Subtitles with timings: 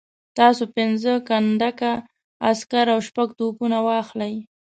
[0.37, 1.91] تاسو پنځه کنډکه
[2.49, 4.33] عسکر او شپږ توپونه واخلئ.